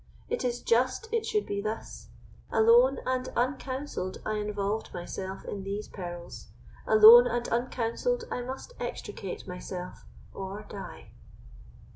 It 0.29 0.43
is 0.43 0.63
just 0.63 1.07
it 1.13 1.27
should 1.27 1.45
be 1.45 1.61
thus. 1.61 2.07
Alone 2.51 2.97
and 3.05 3.27
uncounselled, 3.35 4.17
I 4.25 4.37
involved 4.37 4.91
myself 4.95 5.45
in 5.45 5.61
these 5.63 5.87
perils; 5.87 6.47
alone 6.87 7.27
and 7.27 7.47
uncounselled, 7.49 8.23
I 8.31 8.41
must 8.41 8.73
extricate 8.79 9.47
myself 9.47 10.07
or 10.33 10.63
die." 10.67 11.11